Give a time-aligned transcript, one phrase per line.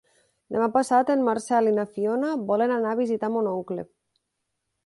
[0.53, 3.89] Demà passat en Marcel i na Fiona volen anar a visitar mon oncle.